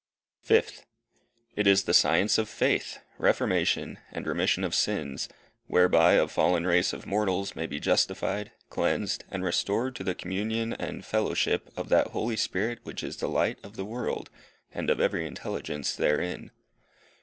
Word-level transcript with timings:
Fifth. 0.41 0.87
It 1.55 1.67
is 1.67 1.83
the 1.83 1.93
science 1.93 2.39
of 2.39 2.49
faith, 2.49 2.97
reformation, 3.19 3.99
and 4.11 4.25
remission 4.25 4.63
of 4.63 4.73
sins, 4.73 5.29
whereby 5.67 6.13
a 6.13 6.27
fallen 6.27 6.65
race 6.65 6.91
of 6.91 7.05
mortals 7.05 7.55
may 7.55 7.67
be 7.67 7.79
justified, 7.79 8.49
cleansed, 8.71 9.25
and 9.29 9.43
restored 9.43 9.95
to 9.97 10.03
the 10.03 10.15
communion 10.15 10.73
and 10.73 11.05
fellowship 11.05 11.69
of 11.77 11.89
that 11.89 12.07
Holy 12.07 12.35
Spirit 12.35 12.79
which 12.81 13.03
is 13.03 13.17
the 13.17 13.29
light 13.29 13.59
of 13.63 13.75
the 13.75 13.85
world, 13.85 14.31
and 14.71 14.89
of 14.89 14.99
every 14.99 15.27
intelligence 15.27 15.93
therein. 15.95 16.49